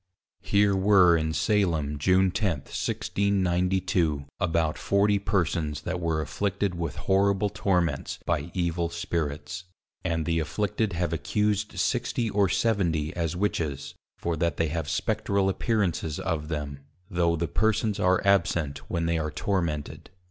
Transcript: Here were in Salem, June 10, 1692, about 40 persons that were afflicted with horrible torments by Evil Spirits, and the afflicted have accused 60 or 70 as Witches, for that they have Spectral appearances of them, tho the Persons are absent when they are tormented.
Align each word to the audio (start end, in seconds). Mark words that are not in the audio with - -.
Here 0.41 0.75
were 0.75 1.15
in 1.15 1.31
Salem, 1.31 1.99
June 1.99 2.31
10, 2.31 2.51
1692, 2.61 4.25
about 4.39 4.75
40 4.75 5.19
persons 5.19 5.81
that 5.81 5.99
were 5.99 6.21
afflicted 6.21 6.73
with 6.73 6.95
horrible 6.95 7.49
torments 7.49 8.17
by 8.25 8.49
Evil 8.55 8.89
Spirits, 8.89 9.65
and 10.03 10.25
the 10.25 10.39
afflicted 10.39 10.93
have 10.93 11.13
accused 11.13 11.77
60 11.79 12.31
or 12.31 12.49
70 12.49 13.15
as 13.15 13.35
Witches, 13.35 13.93
for 14.17 14.35
that 14.37 14.57
they 14.57 14.69
have 14.69 14.89
Spectral 14.89 15.49
appearances 15.49 16.19
of 16.19 16.47
them, 16.47 16.79
tho 17.11 17.35
the 17.35 17.47
Persons 17.47 17.99
are 17.99 18.25
absent 18.25 18.79
when 18.89 19.05
they 19.05 19.19
are 19.19 19.29
tormented. 19.29 20.09